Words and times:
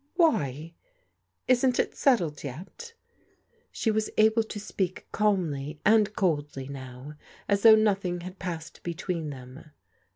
"Why, 0.15 0.73
isn't 1.47 1.77
it 1.79 1.95
settled 1.95 2.43
yet?" 2.43 2.95
She 3.71 3.91
was 3.91 4.09
able 4.17 4.41
to 4.41 4.59
speak 4.59 5.05
calmly 5.11 5.79
and 5.85 6.15
coldly 6.15 6.67
now, 6.67 7.13
as 7.47 7.61
though 7.61 7.75
nothing 7.75 8.21
had 8.21 8.39
passed 8.39 8.81
between 8.81 9.29
them. 9.29 9.65